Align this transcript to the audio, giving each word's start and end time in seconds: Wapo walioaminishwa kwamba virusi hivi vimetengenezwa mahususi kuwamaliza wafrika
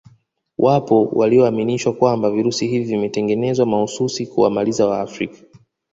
Wapo 0.57 1.05
walioaminishwa 1.05 1.93
kwamba 1.93 2.29
virusi 2.31 2.67
hivi 2.67 2.85
vimetengenezwa 2.85 3.65
mahususi 3.65 4.27
kuwamaliza 4.27 4.87
wafrika 4.87 5.37